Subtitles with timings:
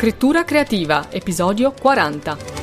[0.00, 2.59] Scrittura creativa, episodio 40.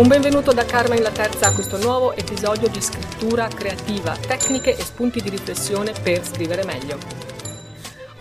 [0.00, 4.82] Un benvenuto da Carmen la Terza a questo nuovo episodio di scrittura creativa, tecniche e
[4.82, 7.29] spunti di riflessione per scrivere meglio.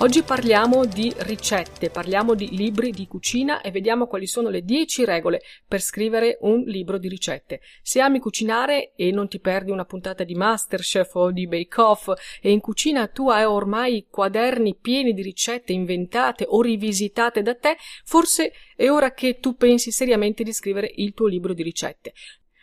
[0.01, 5.03] Oggi parliamo di ricette, parliamo di libri di cucina e vediamo quali sono le 10
[5.03, 7.59] regole per scrivere un libro di ricette.
[7.81, 12.13] Se ami cucinare e non ti perdi una puntata di Masterchef o di Bake Off
[12.41, 17.75] e in cucina tu hai ormai quaderni pieni di ricette inventate o rivisitate da te,
[18.05, 22.13] forse è ora che tu pensi seriamente di scrivere il tuo libro di ricette.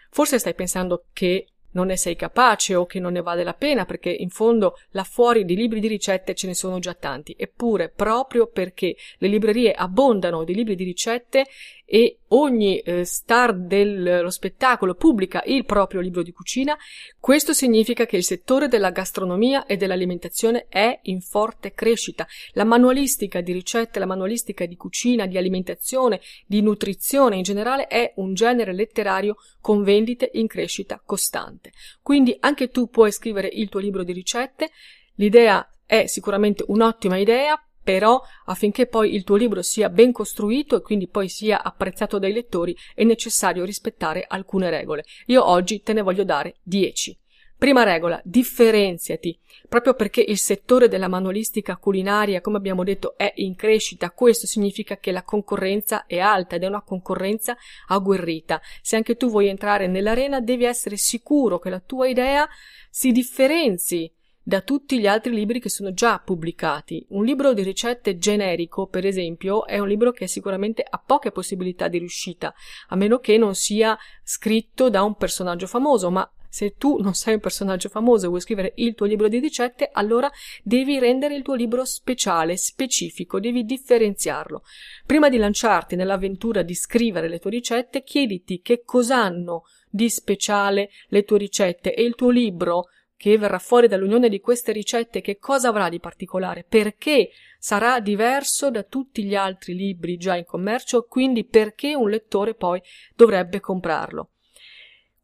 [0.08, 3.84] Forse stai pensando che non ne sei capace o che non ne vale la pena
[3.84, 7.34] perché in fondo là fuori di libri di ricette ce ne sono già tanti.
[7.38, 11.44] Eppure, proprio perché le librerie abbondano di libri di ricette
[11.88, 16.76] e ogni eh, star dello spettacolo pubblica il proprio libro di cucina,
[17.20, 22.26] questo significa che il settore della gastronomia e dell'alimentazione è in forte crescita.
[22.52, 28.12] La manualistica di ricette, la manualistica di cucina, di alimentazione, di nutrizione in generale è
[28.16, 31.65] un genere letterario con vendite in crescita costante.
[32.02, 34.70] Quindi anche tu puoi scrivere il tuo libro di ricette.
[35.16, 40.80] L'idea è sicuramente un'ottima idea, però affinché poi il tuo libro sia ben costruito e
[40.80, 45.04] quindi poi sia apprezzato dai lettori è necessario rispettare alcune regole.
[45.26, 47.16] Io oggi te ne voglio dare 10.
[47.58, 49.38] Prima regola, differenziati.
[49.66, 54.98] Proprio perché il settore della manualistica culinaria, come abbiamo detto, è in crescita, questo significa
[54.98, 57.56] che la concorrenza è alta ed è una concorrenza
[57.88, 58.60] agguerrita.
[58.82, 62.46] Se anche tu vuoi entrare nell'arena, devi essere sicuro che la tua idea
[62.90, 64.12] si differenzi
[64.42, 67.04] da tutti gli altri libri che sono già pubblicati.
[67.08, 71.88] Un libro di ricette generico, per esempio, è un libro che sicuramente ha poche possibilità
[71.88, 72.54] di riuscita,
[72.88, 77.34] a meno che non sia scritto da un personaggio famoso, ma se tu non sei
[77.34, 80.30] un personaggio famoso e vuoi scrivere il tuo libro di ricette, allora
[80.62, 84.62] devi rendere il tuo libro speciale, specifico, devi differenziarlo.
[85.06, 90.90] Prima di lanciarti nell'avventura di scrivere le tue ricette, chiediti che cosa hanno di speciale
[91.08, 95.38] le tue ricette e il tuo libro che verrà fuori dall'unione di queste ricette che
[95.38, 101.06] cosa avrà di particolare, perché sarà diverso da tutti gli altri libri già in commercio,
[101.08, 102.80] quindi perché un lettore poi
[103.14, 104.30] dovrebbe comprarlo.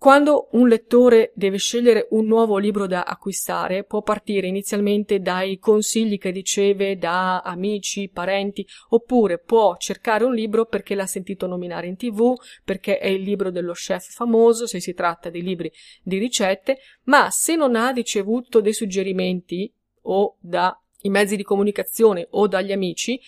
[0.02, 6.18] Quando un lettore deve scegliere un nuovo libro da acquistare, può partire inizialmente dai consigli
[6.18, 11.94] che riceve da amici, parenti, oppure può cercare un libro perché l'ha sentito nominare in
[11.94, 15.70] tv, perché è il libro dello chef famoso, se si tratta di libri
[16.02, 19.72] di ricette, ma se non ha ricevuto dei suggerimenti
[20.06, 23.20] o dai mezzi di comunicazione o dagli amici,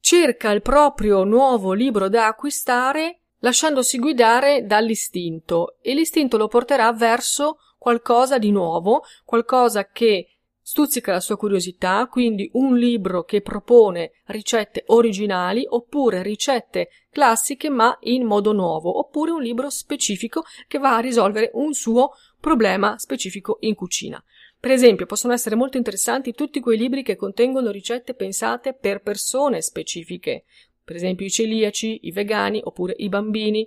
[0.00, 7.58] cerca il proprio nuovo libro da acquistare lasciandosi guidare dall'istinto e l'istinto lo porterà verso
[7.78, 10.26] qualcosa di nuovo, qualcosa che
[10.62, 17.96] stuzzica la sua curiosità, quindi un libro che propone ricette originali oppure ricette classiche ma
[18.02, 23.56] in modo nuovo, oppure un libro specifico che va a risolvere un suo problema specifico
[23.60, 24.22] in cucina.
[24.60, 29.62] Per esempio, possono essere molto interessanti tutti quei libri che contengono ricette pensate per persone
[29.62, 30.44] specifiche,
[30.90, 33.64] per esempio i celiaci, i vegani oppure i bambini,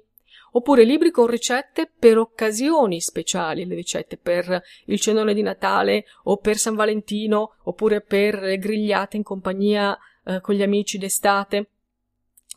[0.51, 6.35] oppure libri con ricette per occasioni speciali, le ricette per il cenone di Natale o
[6.35, 11.69] per San Valentino oppure per le grigliate in compagnia eh, con gli amici d'estate.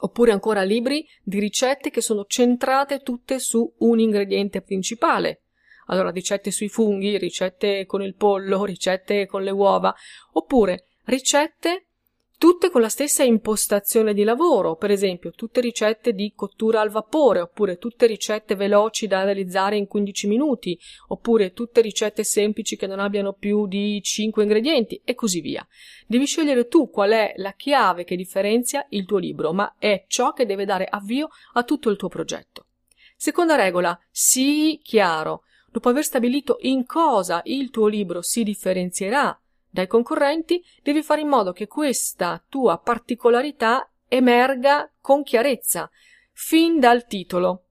[0.00, 5.42] Oppure ancora libri di ricette che sono centrate tutte su un ingrediente principale.
[5.86, 9.94] Allora, ricette sui funghi, ricette con il pollo, ricette con le uova,
[10.32, 11.85] oppure ricette
[12.38, 17.40] tutte con la stessa impostazione di lavoro, per esempio tutte ricette di cottura al vapore,
[17.40, 20.78] oppure tutte ricette veloci da realizzare in 15 minuti,
[21.08, 25.66] oppure tutte ricette semplici che non abbiano più di 5 ingredienti e così via.
[26.06, 30.32] Devi scegliere tu qual è la chiave che differenzia il tuo libro, ma è ciò
[30.32, 32.66] che deve dare avvio a tutto il tuo progetto.
[33.16, 35.44] Seconda regola, sii chiaro.
[35.70, 39.38] Dopo aver stabilito in cosa il tuo libro si differenzierà
[39.76, 45.90] dai concorrenti, devi fare in modo che questa tua particolarità emerga con chiarezza,
[46.32, 47.64] fin dal titolo.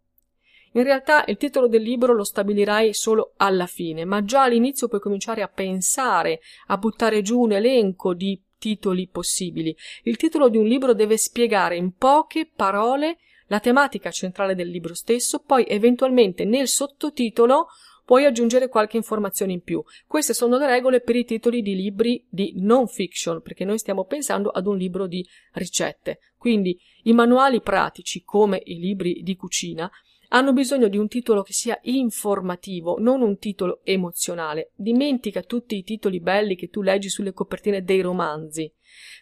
[0.74, 5.02] In realtà il titolo del libro lo stabilirai solo alla fine, ma già all'inizio puoi
[5.02, 9.76] cominciare a pensare, a buttare giù un elenco di titoli possibili.
[10.04, 13.18] Il titolo di un libro deve spiegare in poche parole
[13.48, 17.68] la tematica centrale del libro stesso, poi eventualmente nel sottotitolo
[18.06, 19.84] puoi aggiungere qualche informazione in più.
[20.06, 24.06] Queste sono le regole per i titoli di libri di non fiction, perché noi stiamo
[24.06, 26.20] pensando ad un libro di ricette.
[26.38, 29.90] Quindi i manuali pratici, come i libri di cucina,
[30.30, 34.72] hanno bisogno di un titolo che sia informativo, non un titolo emozionale.
[34.76, 38.72] Dimentica tutti i titoli belli che tu leggi sulle copertine dei romanzi.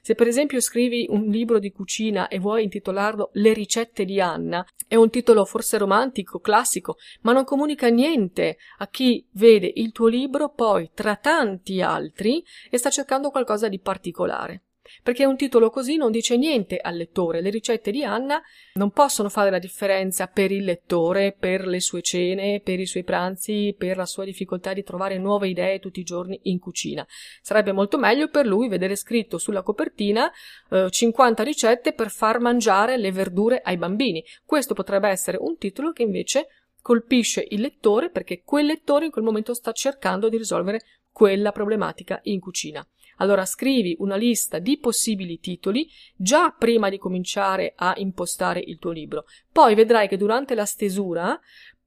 [0.02, 4.66] Se per esempio scrivi un libro di cucina e vuoi intitolarlo Le ricette di Anna,
[4.88, 10.08] è un titolo forse romantico, classico, ma non comunica niente a chi vede il tuo
[10.08, 14.64] libro poi tra tanti altri e sta cercando qualcosa di particolare
[15.02, 17.42] perché un titolo così non dice niente al lettore.
[17.42, 18.42] Le ricette di Anna
[18.74, 23.04] non possono fare la differenza per il lettore, per le sue cene, per i suoi
[23.04, 27.06] pranzi, per la sua difficoltà di trovare nuove idee tutti i giorni in cucina.
[27.42, 30.32] Sarebbe molto meglio per lui vedere scritto sulla copertina
[30.70, 34.24] eh, 50 ricette per far mangiare le verdure ai bambini.
[34.46, 36.48] Questo potrebbe essere un titolo che invece
[36.84, 40.82] colpisce il lettore perché quel lettore in quel momento sta cercando di risolvere
[41.12, 42.86] quella problematica in cucina.
[43.18, 48.92] Allora scrivi una lista di possibili titoli già prima di cominciare a impostare il tuo
[48.92, 49.26] libro.
[49.52, 51.40] Poi vedrai che durante la stesura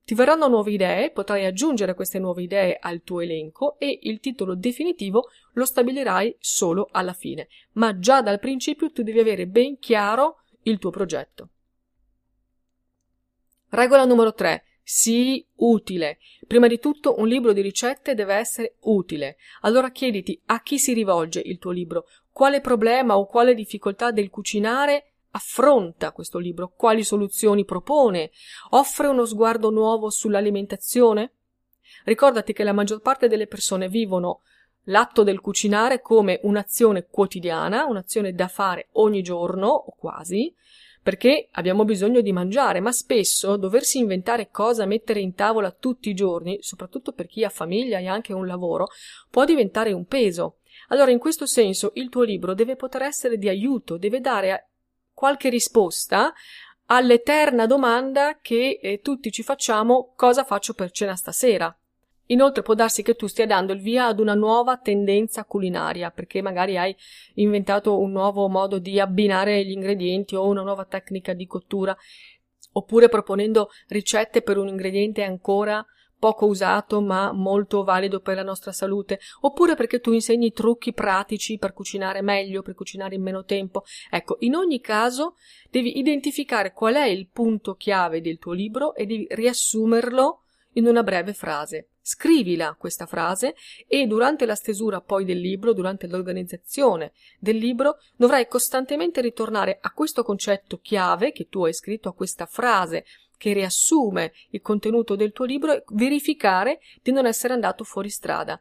[0.06, 4.54] ti verranno nuove idee, potrai aggiungere queste nuove idee al tuo elenco e il titolo
[4.54, 7.48] definitivo lo stabilirai solo alla fine.
[7.72, 11.48] Ma già dal principio tu devi avere ben chiaro il tuo progetto.
[13.70, 14.64] Regola numero 3.
[14.88, 16.18] Sii utile.
[16.46, 19.36] Prima di tutto un libro di ricette deve essere utile.
[19.62, 24.30] Allora chiediti a chi si rivolge il tuo libro, quale problema o quale difficoltà del
[24.30, 28.30] cucinare affronta questo libro, quali soluzioni propone,
[28.70, 31.32] offre uno sguardo nuovo sull'alimentazione?
[32.04, 34.42] Ricordati che la maggior parte delle persone vivono
[34.84, 40.54] l'atto del cucinare come un'azione quotidiana, un'azione da fare ogni giorno o quasi,
[41.06, 46.14] perché abbiamo bisogno di mangiare, ma spesso doversi inventare cosa mettere in tavola tutti i
[46.14, 48.88] giorni, soprattutto per chi ha famiglia e anche un lavoro,
[49.30, 50.56] può diventare un peso.
[50.88, 54.70] Allora, in questo senso, il tuo libro deve poter essere di aiuto, deve dare
[55.12, 56.34] qualche risposta
[56.86, 61.72] all'eterna domanda che eh, tutti ci facciamo cosa faccio per cena stasera?
[62.26, 66.42] Inoltre può darsi che tu stia dando il via ad una nuova tendenza culinaria, perché
[66.42, 66.94] magari hai
[67.34, 71.96] inventato un nuovo modo di abbinare gli ingredienti o una nuova tecnica di cottura,
[72.72, 75.84] oppure proponendo ricette per un ingrediente ancora
[76.18, 81.58] poco usato ma molto valido per la nostra salute, oppure perché tu insegni trucchi pratici
[81.58, 83.84] per cucinare meglio, per cucinare in meno tempo.
[84.10, 85.34] Ecco, in ogni caso
[85.70, 90.40] devi identificare qual è il punto chiave del tuo libro e devi riassumerlo
[90.72, 91.90] in una breve frase.
[92.08, 93.56] Scrivila questa frase
[93.88, 97.10] e durante la stesura poi del libro, durante l'organizzazione
[97.40, 102.46] del libro, dovrai costantemente ritornare a questo concetto chiave che tu hai scritto, a questa
[102.46, 103.06] frase
[103.36, 108.56] che riassume il contenuto del tuo libro e verificare di non essere andato fuori strada.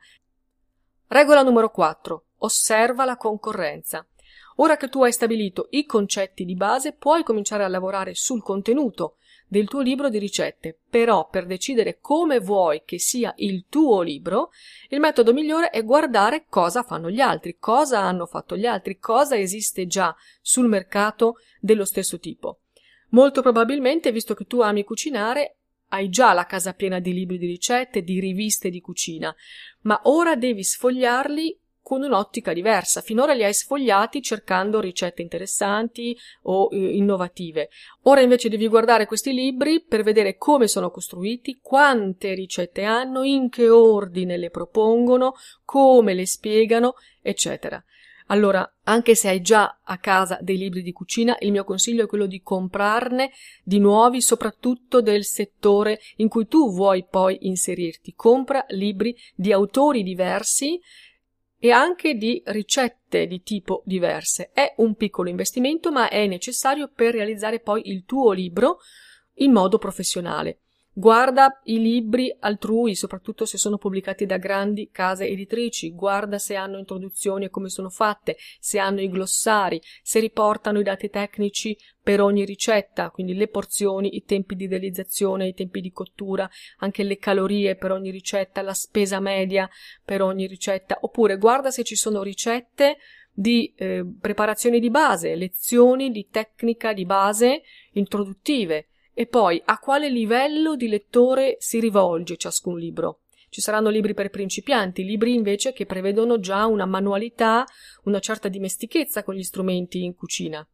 [1.05, 2.23] Regola numero 4.
[2.37, 4.07] Osserva la concorrenza.
[4.55, 9.17] Ora che tu hai stabilito i concetti di base, puoi cominciare a lavorare sul contenuto
[9.47, 10.77] del tuo libro di ricette.
[10.89, 14.51] Però per decidere come vuoi che sia il tuo libro,
[14.89, 19.37] il metodo migliore è guardare cosa fanno gli altri, cosa hanno fatto gli altri, cosa
[19.37, 22.59] esiste già sul mercato dello stesso tipo.
[23.09, 25.57] Molto probabilmente, visto che tu ami cucinare,
[25.89, 29.33] hai già la casa piena di libri di ricette, di riviste di cucina,
[29.81, 33.01] ma ora devi sfogliarli con un'ottica diversa.
[33.01, 37.69] Finora li hai sfogliati cercando ricette interessanti o eh, innovative.
[38.05, 43.49] Ora invece devi guardare questi libri per vedere come sono costruiti, quante ricette hanno, in
[43.49, 47.79] che ordine le propongono, come le spiegano, eccetera.
[48.29, 52.07] Allora, anche se hai già a casa dei libri di cucina, il mio consiglio è
[52.07, 53.29] quello di comprarne
[53.63, 58.13] di nuovi, soprattutto del settore in cui tu vuoi poi inserirti.
[58.15, 60.81] Compra libri di autori diversi
[61.65, 64.51] e anche di ricette di tipo diverse.
[64.53, 68.77] È un piccolo investimento, ma è necessario per realizzare poi il tuo libro
[69.37, 70.59] in modo professionale.
[70.97, 76.77] Guarda i libri altrui, soprattutto se sono pubblicati da grandi case editrici, guarda se hanno
[76.77, 82.21] introduzioni e come sono fatte, se hanno i glossari, se riportano i dati tecnici per
[82.21, 87.17] ogni ricetta, quindi le porzioni, i tempi di idealizzazione, i tempi di cottura, anche le
[87.17, 89.69] calorie per ogni ricetta, la spesa media
[90.01, 92.99] per ogni ricetta, oppure guarda se ci sono ricette
[93.33, 100.09] di eh, preparazione di base, lezioni di tecnica di base introduttive e poi a quale
[100.09, 103.21] livello di lettore si rivolge ciascun libro.
[103.49, 107.65] Ci saranno libri per principianti, libri invece che prevedono già una manualità,
[108.03, 110.67] una certa dimestichezza con gli strumenti in cucina.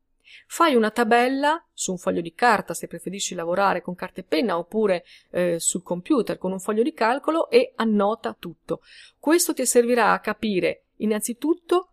[0.48, 4.58] Fai una tabella su un foglio di carta se preferisci lavorare con carta e penna
[4.58, 8.82] oppure eh, sul computer con un foglio di calcolo e annota tutto.
[9.20, 11.91] Questo ti servirà a capire innanzitutto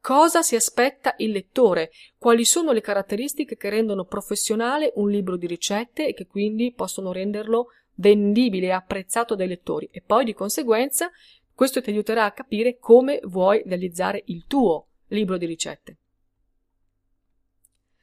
[0.00, 5.46] cosa si aspetta il lettore, quali sono le caratteristiche che rendono professionale un libro di
[5.46, 11.10] ricette e che quindi possono renderlo vendibile e apprezzato dai lettori e poi di conseguenza
[11.54, 15.96] questo ti aiuterà a capire come vuoi realizzare il tuo libro di ricette.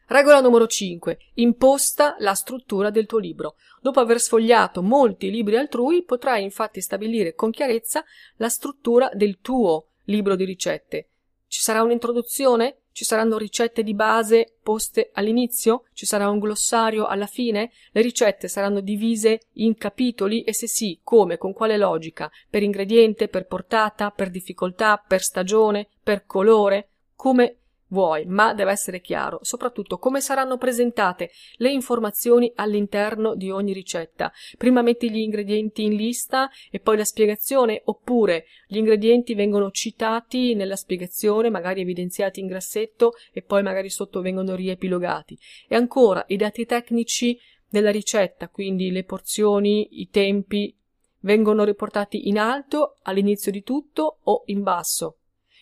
[0.10, 1.18] Regola numero 5.
[1.34, 3.56] Imposta la struttura del tuo libro.
[3.82, 9.88] Dopo aver sfogliato molti libri altrui, potrai infatti stabilire con chiarezza la struttura del tuo
[10.04, 11.10] libro di ricette.
[11.48, 12.82] Ci sarà un'introduzione?
[12.92, 15.84] Ci saranno ricette di base poste all'inizio?
[15.94, 17.72] Ci sarà un glossario alla fine?
[17.92, 22.30] Le ricette saranno divise in capitoli e se sì, come, con quale logica?
[22.50, 26.90] Per ingrediente, per portata, per difficoltà, per stagione, per colore?
[27.16, 27.57] Come
[27.90, 34.32] vuoi, ma deve essere chiaro, soprattutto come saranno presentate le informazioni all'interno di ogni ricetta.
[34.58, 40.54] Prima metti gli ingredienti in lista e poi la spiegazione, oppure gli ingredienti vengono citati
[40.56, 45.38] nella spiegazione, magari evidenziati in grassetto e poi magari sotto vengono riepilogati.
[45.68, 47.38] E ancora i dati tecnici
[47.70, 50.74] della ricetta, quindi le porzioni, i tempi,
[51.22, 55.18] vengono riportati in alto all'inizio di tutto o in basso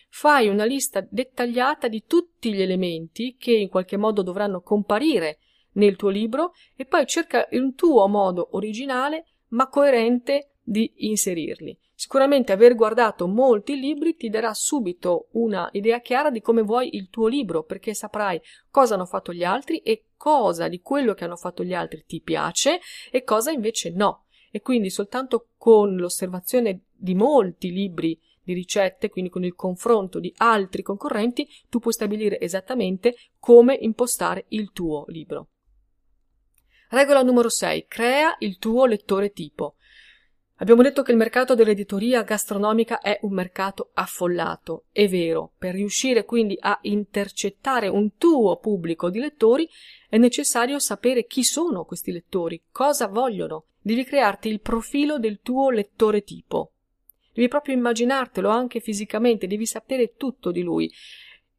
[0.08, 5.38] fai una lista dettagliata di tutti gli elementi che in qualche modo dovranno comparire
[5.72, 11.78] nel tuo libro e poi cerca un tuo modo originale ma coerente di inserirli.
[11.98, 17.08] Sicuramente aver guardato molti libri ti darà subito una idea chiara di come vuoi il
[17.08, 18.38] tuo libro, perché saprai
[18.70, 22.20] cosa hanno fatto gli altri e cosa di quello che hanno fatto gli altri ti
[22.20, 24.24] piace e cosa invece no.
[24.50, 30.32] E quindi soltanto con l'osservazione di molti libri di ricette, quindi con il confronto di
[30.36, 35.48] altri concorrenti, tu puoi stabilire esattamente come impostare il tuo libro.
[36.88, 37.86] Regola numero 6.
[37.88, 39.74] Crea il tuo lettore tipo.
[40.58, 44.84] Abbiamo detto che il mercato dell'editoria gastronomica è un mercato affollato.
[44.90, 49.68] È vero, per riuscire quindi a intercettare un tuo pubblico di lettori
[50.08, 53.66] è necessario sapere chi sono questi lettori, cosa vogliono.
[53.82, 56.75] Devi crearti il profilo del tuo lettore tipo.
[57.36, 60.90] Devi proprio immaginartelo anche fisicamente, devi sapere tutto di lui.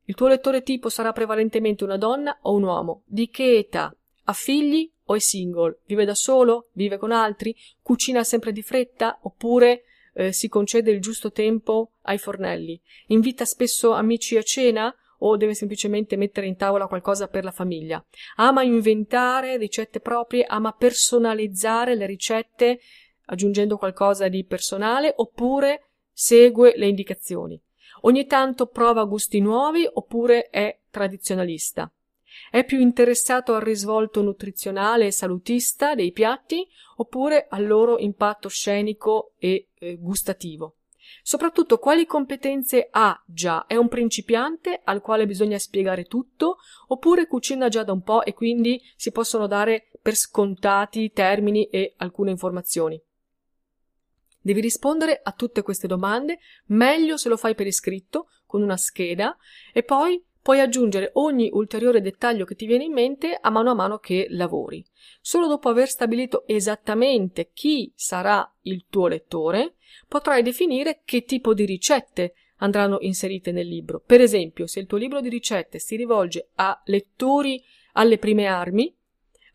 [0.05, 3.03] Il tuo lettore tipo sarà prevalentemente una donna o un uomo.
[3.05, 3.96] Di che età?
[4.24, 5.81] Ha figli o è single?
[5.86, 6.69] Vive da solo?
[6.72, 7.55] Vive con altri?
[7.84, 9.19] Cucina sempre di fretta?
[9.22, 9.84] Oppure
[10.15, 12.81] eh, si concede il giusto tempo ai fornelli?
[13.10, 14.91] Invita spesso amici a cena?
[15.19, 18.03] o deve semplicemente mettere in tavola qualcosa per la famiglia.
[18.36, 22.79] Ama inventare ricette proprie, ama personalizzare le ricette
[23.27, 27.62] aggiungendo qualcosa di personale oppure segue le indicazioni.
[28.01, 31.91] Ogni tanto prova gusti nuovi oppure è tradizionalista.
[32.51, 36.67] È più interessato al risvolto nutrizionale e salutista dei piatti
[36.98, 40.75] oppure al loro impatto scenico e eh, gustativo.
[41.24, 43.65] Soprattutto quali competenze ha già?
[43.65, 46.57] È un principiante al quale bisogna spiegare tutto
[46.88, 51.93] oppure cucina già da un po' e quindi si possono dare per scontati termini e
[51.98, 53.01] alcune informazioni?
[54.48, 59.36] Devi rispondere a tutte queste domande, meglio se lo fai per iscritto, con una scheda,
[59.74, 63.74] e poi puoi aggiungere ogni ulteriore dettaglio che ti viene in mente a mano a
[63.74, 64.82] mano che lavori.
[65.20, 69.75] Solo dopo aver stabilito esattamente chi sarà il tuo lettore,
[70.08, 74.00] potrai definire che tipo di ricette andranno inserite nel libro.
[74.00, 77.62] Per esempio, se il tuo libro di ricette si rivolge a lettori
[77.92, 78.97] alle prime armi,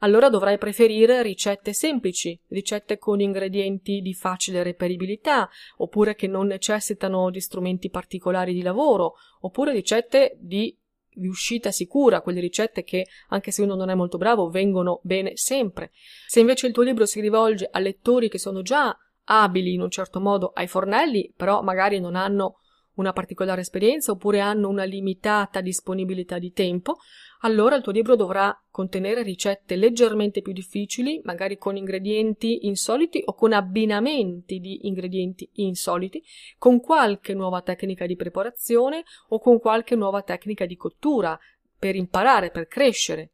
[0.02, 7.30] allora dovrai preferire ricette semplici, ricette con ingredienti di facile reperibilità, oppure che non necessitano
[7.30, 10.76] di strumenti particolari di lavoro, oppure ricette di
[11.14, 15.90] riuscita sicura, quelle ricette che, anche se uno non è molto bravo, vengono bene sempre.
[16.26, 19.90] Se invece il tuo libro si rivolge a lettori che sono già abili in un
[19.90, 22.56] certo modo ai fornelli, però magari non hanno
[22.94, 26.98] una particolare esperienza oppure hanno una limitata disponibilità di tempo,
[27.44, 33.34] allora il tuo libro dovrà contenere ricette leggermente più difficili, magari con ingredienti insoliti o
[33.34, 36.22] con abbinamenti di ingredienti insoliti,
[36.56, 41.38] con qualche nuova tecnica di preparazione o con qualche nuova tecnica di cottura
[41.76, 43.30] per imparare, per crescere.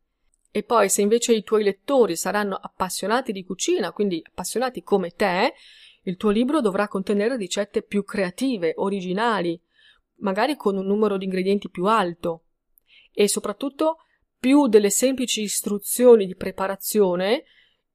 [0.50, 5.52] E poi se invece i tuoi lettori saranno appassionati di cucina, quindi appassionati come te,
[6.04, 9.60] il tuo libro dovrà contenere ricette più creative, originali,
[10.20, 12.44] magari con un numero di ingredienti più alto
[13.20, 13.96] e soprattutto
[14.38, 17.42] più delle semplici istruzioni di preparazione,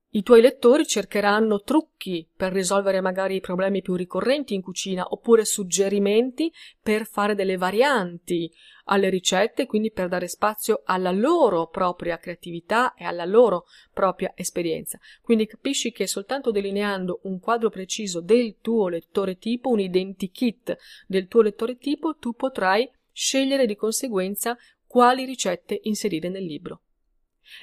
[0.10, 5.46] i tuoi lettori cercheranno trucchi per risolvere magari i problemi più ricorrenti in cucina oppure
[5.46, 6.52] suggerimenti
[6.82, 8.52] per fare delle varianti
[8.88, 13.64] alle ricette, quindi per dare spazio alla loro propria creatività e alla loro
[13.94, 15.00] propria esperienza.
[15.22, 20.76] Quindi capisci che soltanto delineando un quadro preciso del tuo lettore tipo, un identikit
[21.08, 24.58] del tuo lettore tipo, tu potrai scegliere di conseguenza
[24.94, 26.82] quali ricette inserire nel libro.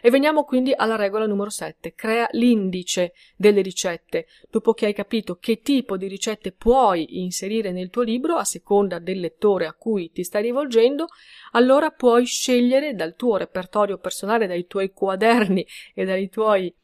[0.03, 1.95] E veniamo quindi alla regola numero 7.
[1.95, 4.27] Crea l'indice delle ricette.
[4.51, 8.99] Dopo che hai capito che tipo di ricette puoi inserire nel tuo libro, a seconda
[8.99, 11.07] del lettore a cui ti stai rivolgendo,
[11.53, 16.75] allora puoi scegliere dal tuo repertorio personale, dai tuoi quaderni e dai tuoi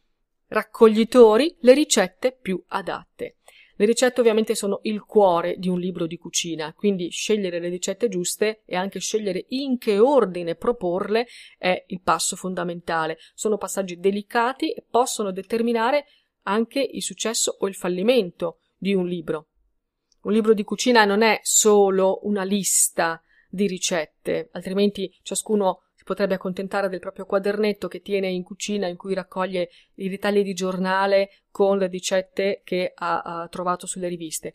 [0.46, 3.38] raccoglitori le ricette più adatte.
[3.78, 8.09] Le ricette ovviamente sono il cuore di un libro di cucina, quindi scegliere le ricette
[8.09, 11.26] giuste e anche scegliere in che ordine proporle
[11.59, 13.18] è il passo fondamentale.
[13.35, 16.06] Sono passaggi delicati e possono determinare
[16.45, 19.49] anche il successo o il fallimento di un libro.
[20.23, 26.88] Un libro di cucina non è solo una lista di ricette, altrimenti ciascuno potrebbe accontentare
[26.88, 31.78] del proprio quadernetto che tiene in cucina in cui raccoglie i ritagli di giornale con
[31.78, 34.54] le ricette che ha, ha trovato sulle riviste.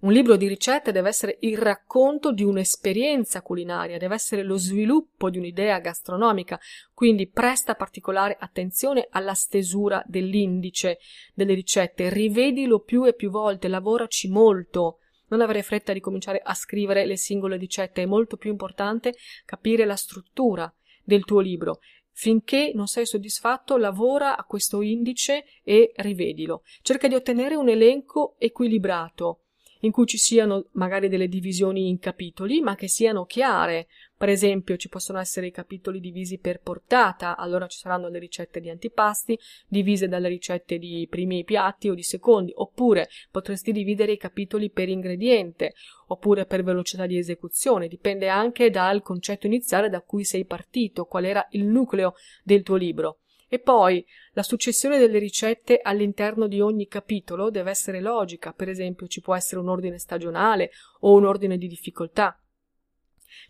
[0.00, 5.30] Un libro di ricette deve essere il racconto di un'esperienza culinaria, deve essere lo sviluppo
[5.30, 6.60] di un'idea gastronomica,
[6.92, 10.98] quindi presta particolare attenzione alla stesura dell'indice
[11.32, 14.98] delle ricette, rivedilo più e più volte, lavoraci molto.
[15.28, 19.14] Non avere fretta di cominciare a scrivere le singole ricette, è molto più importante
[19.46, 20.70] capire la struttura,
[21.10, 21.80] del tuo libro.
[22.12, 26.62] Finché non sei soddisfatto, lavora a questo indice e rivedilo.
[26.82, 29.46] Cerca di ottenere un elenco equilibrato,
[29.80, 33.88] in cui ci siano magari delle divisioni in capitoli, ma che siano chiare.
[34.20, 38.60] Per esempio, ci possono essere i capitoli divisi per portata, allora ci saranno le ricette
[38.60, 44.18] di antipasti divise dalle ricette di primi piatti o di secondi, oppure potresti dividere i
[44.18, 45.72] capitoli per ingrediente,
[46.08, 51.24] oppure per velocità di esecuzione, dipende anche dal concetto iniziale da cui sei partito, qual
[51.24, 52.12] era il nucleo
[52.44, 53.20] del tuo libro.
[53.48, 59.06] E poi la successione delle ricette all'interno di ogni capitolo deve essere logica, per esempio
[59.06, 62.38] ci può essere un ordine stagionale o un ordine di difficoltà.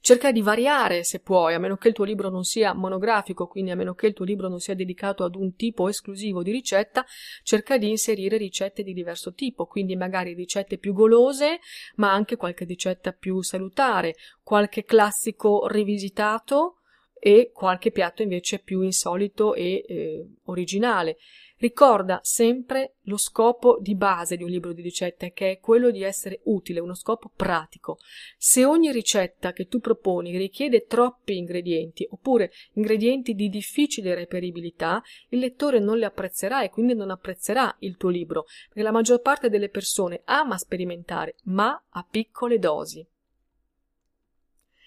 [0.01, 3.71] Cerca di variare se puoi, a meno che il tuo libro non sia monografico, quindi
[3.71, 7.05] a meno che il tuo libro non sia dedicato ad un tipo esclusivo di ricetta,
[7.43, 11.61] cerca di inserire ricette di diverso tipo, quindi magari ricette più golose,
[11.97, 16.77] ma anche qualche ricetta più salutare, qualche classico rivisitato
[17.23, 21.19] e qualche piatto invece più insolito e eh, originale.
[21.61, 26.03] Ricorda sempre lo scopo di base di un libro di ricette, che è quello di
[26.03, 27.99] essere utile, uno scopo pratico.
[28.39, 35.41] Se ogni ricetta che tu proponi richiede troppi ingredienti, oppure ingredienti di difficile reperibilità, il
[35.41, 39.51] lettore non li apprezzerà e quindi non apprezzerà il tuo libro, perché la maggior parte
[39.51, 43.07] delle persone ama sperimentare, ma a piccole dosi.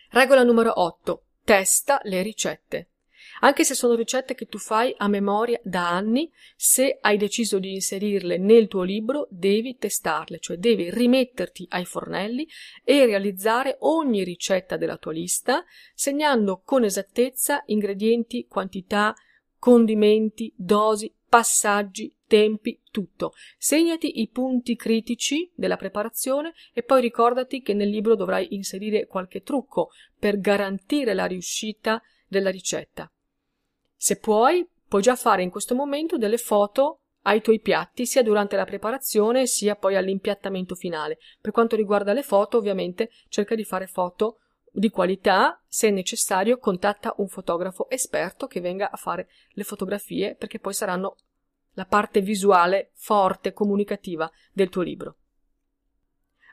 [0.09, 1.23] Regola numero 8.
[1.43, 2.88] Testa le ricette.
[3.41, 7.74] Anche se sono ricette che tu fai a memoria da anni, se hai deciso di
[7.74, 12.48] inserirle nel tuo libro, devi testarle, cioè devi rimetterti ai fornelli
[12.84, 19.13] e realizzare ogni ricetta della tua lista, segnando con esattezza ingredienti, quantità,
[19.58, 23.34] condimenti, dosi, passaggi, tempi, tutto.
[23.58, 29.41] Segnati i punti critici della preparazione e poi ricordati che nel libro dovrai inserire qualche
[29.41, 33.12] trucco per garantire la riuscita della ricetta.
[34.04, 38.58] Se puoi, puoi già fare in questo momento delle foto ai tuoi piatti sia durante
[38.58, 41.20] la preparazione sia poi all'impiattamento finale.
[41.39, 44.39] Per quanto riguarda le foto, ovviamente cerca di fare foto
[44.70, 50.60] di qualità, se necessario contatta un fotografo esperto che venga a fare le fotografie perché
[50.60, 51.16] poi saranno
[51.76, 55.16] la parte visuale forte comunicativa del tuo libro.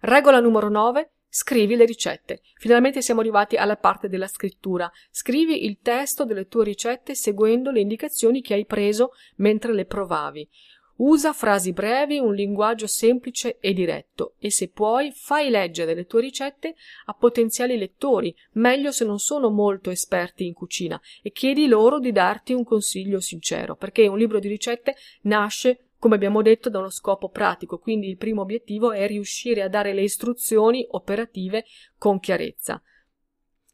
[0.02, 2.40] Regola numero 9 Scrivi le ricette.
[2.56, 4.90] Finalmente siamo arrivati alla parte della scrittura.
[5.12, 10.48] Scrivi il testo delle tue ricette seguendo le indicazioni che hai preso mentre le provavi.
[10.96, 16.20] Usa frasi brevi, un linguaggio semplice e diretto e se puoi fai leggere le tue
[16.20, 16.74] ricette
[17.06, 22.12] a potenziali lettori, meglio se non sono molto esperti in cucina, e chiedi loro di
[22.12, 26.88] darti un consiglio sincero, perché un libro di ricette nasce come abbiamo detto, da uno
[26.88, 31.66] scopo pratico, quindi il primo obiettivo è riuscire a dare le istruzioni operative
[31.98, 32.82] con chiarezza.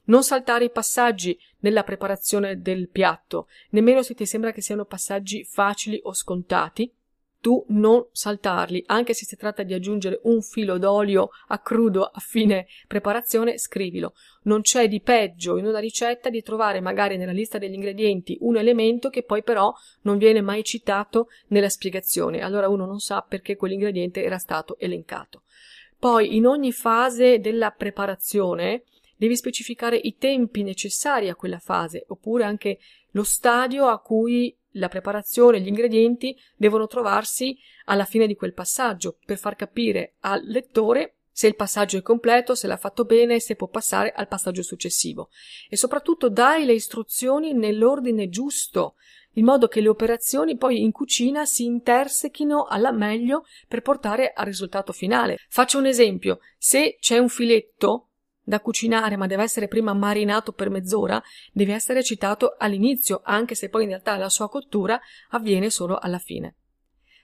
[0.07, 5.45] Non saltare i passaggi nella preparazione del piatto, nemmeno se ti sembra che siano passaggi
[5.45, 6.93] facili o scontati.
[7.46, 12.18] Tu non saltarli, anche se si tratta di aggiungere un filo d'olio a crudo a
[12.18, 14.14] fine preparazione, scrivilo.
[14.46, 18.56] Non c'è di peggio in una ricetta di trovare magari nella lista degli ingredienti un
[18.56, 23.54] elemento che poi però non viene mai citato nella spiegazione, allora uno non sa perché
[23.54, 25.42] quell'ingrediente era stato elencato.
[25.96, 28.82] Poi in ogni fase della preparazione
[29.16, 32.80] devi specificare i tempi necessari a quella fase, oppure anche
[33.12, 39.19] lo stadio a cui la preparazione, gli ingredienti devono trovarsi alla fine di quel passaggio
[39.25, 43.57] per far capire al lettore se il passaggio è completo, se l'ha fatto bene, se
[43.57, 45.29] può passare al passaggio successivo.
[45.69, 48.95] E soprattutto dai le istruzioni nell'ordine giusto,
[49.33, 54.47] in modo che le operazioni poi in cucina si intersechino alla meglio per portare al
[54.47, 55.37] risultato finale.
[55.51, 58.06] Faccio un esempio: se c'è un filetto
[58.46, 61.20] da cucinare ma deve essere prima marinato per mezz'ora,
[61.52, 66.18] deve essere citato all'inizio, anche se poi in realtà la sua cottura avviene solo alla
[66.18, 66.54] fine.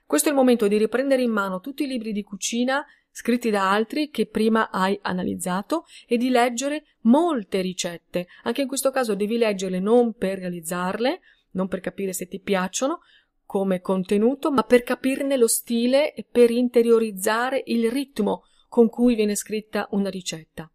[0.04, 3.70] Questo è il momento di riprendere in mano tutti i libri di cucina scritti da
[3.70, 8.26] altri che prima hai analizzato e di leggere molte ricette.
[8.42, 11.20] Anche in questo caso devi leggerle non per realizzarle,
[11.52, 13.00] non per capire se ti piacciono
[13.44, 19.36] come contenuto, ma per capirne lo stile e per interiorizzare il ritmo con cui viene
[19.36, 20.70] scritta una ricetta.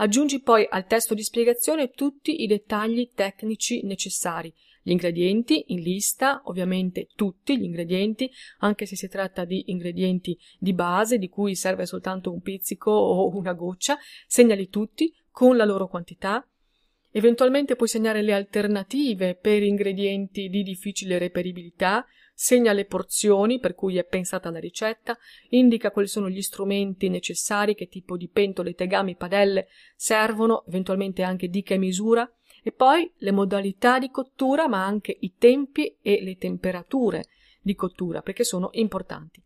[0.00, 4.50] Aggiungi poi al testo di spiegazione tutti i dettagli tecnici necessari,
[4.82, 10.72] gli ingredienti in lista, ovviamente tutti gli ingredienti, anche se si tratta di ingredienti di
[10.72, 15.86] base di cui serve soltanto un pizzico o una goccia, segnali tutti con la loro
[15.86, 16.48] quantità.
[17.10, 22.06] Eventualmente puoi segnare le alternative per ingredienti di difficile reperibilità,
[22.42, 25.14] segna le porzioni per cui è pensata la ricetta,
[25.50, 31.48] indica quali sono gli strumenti necessari, che tipo di pentole, tegami, padelle servono, eventualmente anche
[31.48, 32.26] di che misura,
[32.62, 37.26] e poi le modalità di cottura, ma anche i tempi e le temperature
[37.60, 39.42] di cottura, perché sono importanti.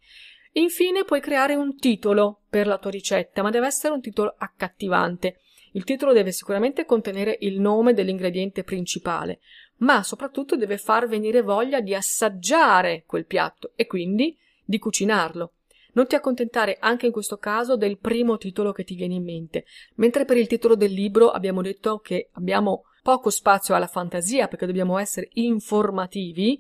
[0.53, 5.41] Infine puoi creare un titolo per la tua ricetta, ma deve essere un titolo accattivante.
[5.73, 9.41] Il titolo deve sicuramente contenere il nome dell'ingrediente principale,
[9.79, 15.53] ma soprattutto deve far venire voglia di assaggiare quel piatto e quindi di cucinarlo.
[15.95, 19.65] Non ti accontentare anche in questo caso del primo titolo che ti viene in mente,
[19.97, 24.65] mentre per il titolo del libro abbiamo detto che abbiamo poco spazio alla fantasia perché
[24.65, 26.59] dobbiamo essere informativi,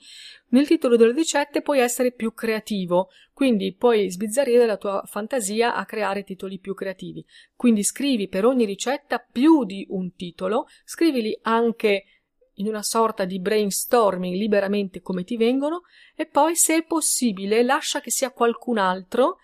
[0.48, 5.86] nel titolo delle ricette puoi essere più creativo, quindi puoi sbizzarrire la tua fantasia a
[5.86, 7.24] creare titoli più creativi.
[7.56, 12.04] Quindi scrivi per ogni ricetta più di un titolo, scrivili anche
[12.54, 15.82] in una sorta di brainstorming liberamente come ti vengono
[16.14, 19.38] e poi se è possibile lascia che sia qualcun altro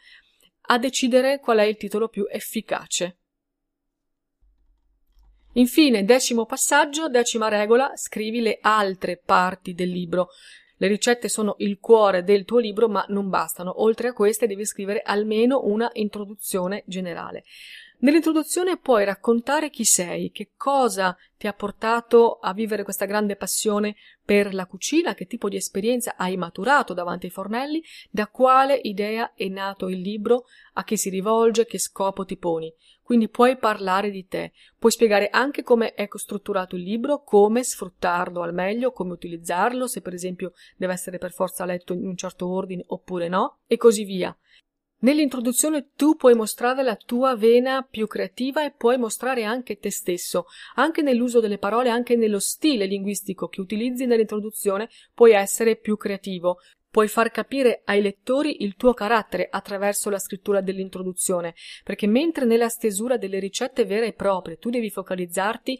[0.62, 3.16] a decidere qual è il titolo più efficace.
[5.54, 10.28] Infine, decimo passaggio, decima regola, scrivi le altre parti del libro.
[10.76, 13.82] Le ricette sono il cuore del tuo libro, ma non bastano.
[13.82, 17.42] Oltre a queste devi scrivere almeno una introduzione generale.
[18.02, 23.94] Nell'introduzione puoi raccontare chi sei, che cosa ti ha portato a vivere questa grande passione
[24.24, 29.34] per la cucina, che tipo di esperienza hai maturato davanti ai fornelli, da quale idea
[29.34, 32.72] è nato il libro, a chi si rivolge, che scopo ti poni.
[33.02, 38.40] Quindi puoi parlare di te, puoi spiegare anche come è strutturato il libro, come sfruttarlo
[38.40, 42.48] al meglio, come utilizzarlo, se per esempio deve essere per forza letto in un certo
[42.48, 44.34] ordine oppure no, e così via.
[45.02, 50.44] Nell'introduzione tu puoi mostrare la tua vena più creativa e puoi mostrare anche te stesso,
[50.74, 56.58] anche nell'uso delle parole, anche nello stile linguistico che utilizzi nell'introduzione puoi essere più creativo.
[56.90, 62.68] Puoi far capire ai lettori il tuo carattere attraverso la scrittura dell'introduzione, perché mentre nella
[62.68, 65.78] stesura delle ricette vere e proprie tu devi focalizzarti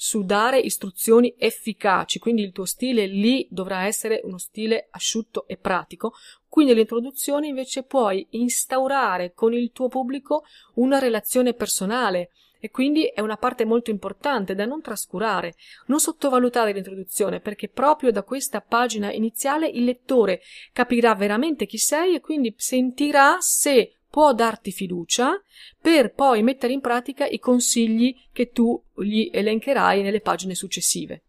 [0.00, 5.56] su dare istruzioni efficaci, quindi il tuo stile lì dovrà essere uno stile asciutto e
[5.56, 6.12] pratico.
[6.46, 12.30] Qui nell'introduzione invece puoi instaurare con il tuo pubblico una relazione personale
[12.60, 15.54] e quindi è una parte molto importante da non trascurare.
[15.86, 22.14] Non sottovalutare l'introduzione perché proprio da questa pagina iniziale il lettore capirà veramente chi sei
[22.14, 25.40] e quindi sentirà se può darti fiducia
[25.80, 31.22] per poi mettere in pratica i consigli che tu gli elencherai nelle pagine successive.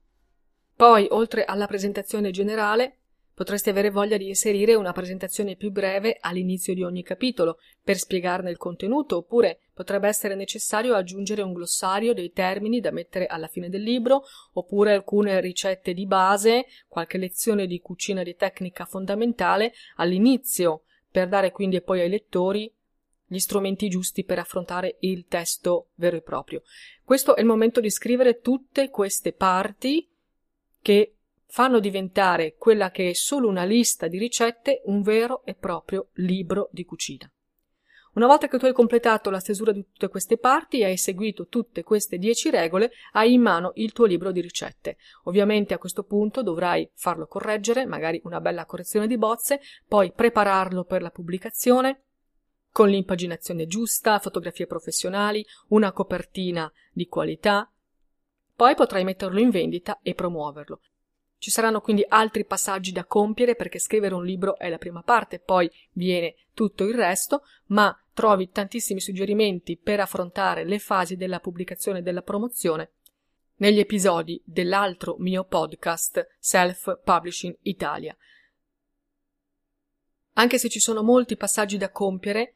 [0.75, 2.99] Poi, oltre alla presentazione generale,
[3.39, 8.49] potresti avere voglia di inserire una presentazione più breve all'inizio di ogni capitolo per spiegarne
[8.49, 13.69] il contenuto, oppure potrebbe essere necessario aggiungere un glossario dei termini da mettere alla fine
[13.69, 20.83] del libro, oppure alcune ricette di base, qualche lezione di cucina di tecnica fondamentale all'inizio
[21.11, 22.71] per dare quindi poi ai lettori
[23.25, 26.63] gli strumenti giusti per affrontare il testo vero e proprio.
[27.03, 30.09] Questo è il momento di scrivere tutte queste parti
[30.81, 36.09] che fanno diventare quella che è solo una lista di ricette un vero e proprio
[36.13, 37.31] libro di cucina.
[38.13, 41.47] Una volta che tu hai completato la stesura di tutte queste parti e hai seguito
[41.47, 44.97] tutte queste dieci regole, hai in mano il tuo libro di ricette.
[45.23, 50.83] Ovviamente a questo punto dovrai farlo correggere, magari una bella correzione di bozze, poi prepararlo
[50.83, 52.03] per la pubblicazione
[52.71, 57.69] con l'impaginazione giusta, fotografie professionali, una copertina di qualità.
[58.55, 60.81] Poi potrai metterlo in vendita e promuoverlo.
[61.39, 65.39] Ci saranno quindi altri passaggi da compiere perché scrivere un libro è la prima parte,
[65.39, 71.99] poi viene tutto il resto, ma trovi tantissimi suggerimenti per affrontare le fasi della pubblicazione
[71.99, 72.91] e della promozione
[73.55, 78.15] negli episodi dell'altro mio podcast Self Publishing Italia.
[80.33, 82.55] Anche se ci sono molti passaggi da compiere,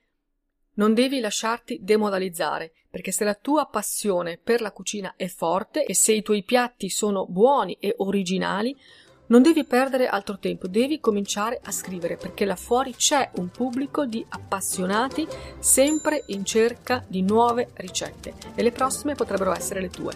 [0.76, 5.94] non devi lasciarti demoralizzare, perché se la tua passione per la cucina è forte e
[5.94, 8.76] se i tuoi piatti sono buoni e originali,
[9.26, 14.06] non devi perdere altro tempo, devi cominciare a scrivere perché là fuori c'è un pubblico
[14.06, 15.26] di appassionati
[15.60, 20.14] sempre in cerca di nuove ricette e le prossime potrebbero essere le tue.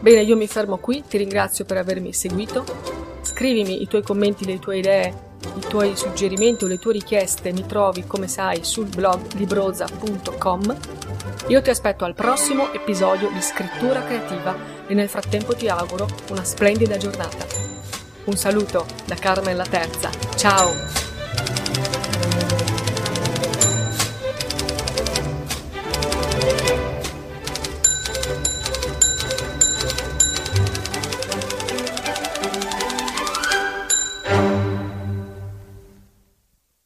[0.00, 2.64] Bene, io mi fermo qui, ti ringrazio per avermi seguito.
[3.22, 7.66] Scrivimi i tuoi commenti, le tue idee i tuoi suggerimenti o le tue richieste mi
[7.66, 10.76] trovi, come sai, sul blog libroza.com.
[11.48, 16.44] Io ti aspetto al prossimo episodio di Scrittura Creativa e nel frattempo ti auguro una
[16.44, 17.46] splendida giornata.
[18.24, 20.10] Un saluto da Carmen la Terza.
[20.36, 21.13] Ciao!